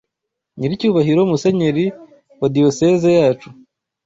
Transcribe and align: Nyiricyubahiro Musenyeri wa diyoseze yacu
Nyiricyubahiro 0.57 1.21
Musenyeri 1.31 1.85
wa 2.39 2.47
diyoseze 2.53 3.09
yacu 3.19 3.49